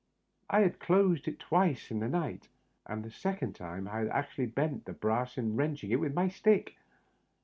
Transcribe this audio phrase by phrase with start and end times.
[0.49, 2.47] I had closed it twice in the night,
[2.87, 6.27] and the second time I had actually bent the brass in wrenching it with my
[6.27, 6.75] stick.